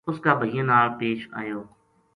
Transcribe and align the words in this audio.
اس 0.09 0.17
کا 0.23 0.31
بھائیاں 0.39 0.65
نال 0.69 0.87
پیش 0.99 1.19
آیو 1.39 1.59